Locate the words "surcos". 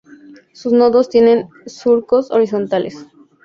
1.67-2.31